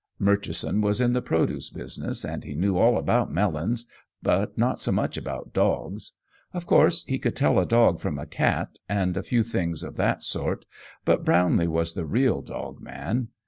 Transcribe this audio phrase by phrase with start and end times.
[0.17, 3.85] Murchison was in the produce business, and he knew all about melons,
[4.23, 6.13] but not so much about dogs.
[6.55, 9.97] Of course he could tell a dog from a cat, and a few things of
[9.97, 10.65] that sort,
[11.05, 13.27] but Brownlee was the real dog man.